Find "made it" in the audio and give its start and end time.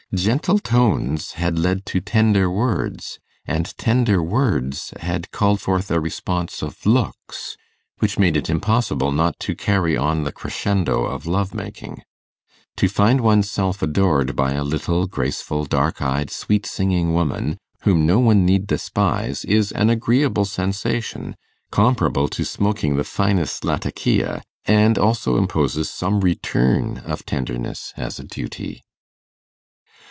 8.19-8.49